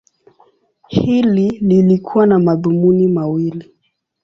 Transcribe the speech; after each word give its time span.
Hili 0.87 1.49
lilikuwa 1.49 2.27
na 2.27 2.39
madhumuni 2.39 3.07
mawili. 3.07 3.71